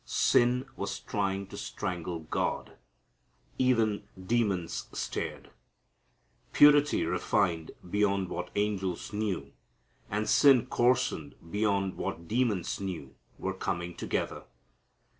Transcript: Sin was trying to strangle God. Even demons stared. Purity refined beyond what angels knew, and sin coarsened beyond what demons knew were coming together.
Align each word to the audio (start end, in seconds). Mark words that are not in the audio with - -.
Sin 0.03 0.65
was 0.75 0.99
trying 0.99 1.45
to 1.45 1.55
strangle 1.55 2.21
God. 2.21 2.75
Even 3.59 4.07
demons 4.19 4.87
stared. 4.93 5.51
Purity 6.53 7.05
refined 7.05 7.69
beyond 7.87 8.27
what 8.27 8.49
angels 8.55 9.13
knew, 9.13 9.53
and 10.09 10.27
sin 10.27 10.65
coarsened 10.65 11.35
beyond 11.51 11.97
what 11.97 12.27
demons 12.27 12.79
knew 12.79 13.13
were 13.37 13.53
coming 13.53 13.95
together. 13.95 14.45